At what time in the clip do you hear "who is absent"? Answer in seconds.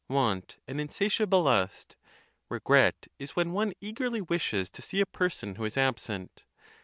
5.57-6.43